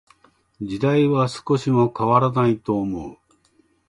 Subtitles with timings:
[0.61, 3.17] 時代は少しも変らないと思う。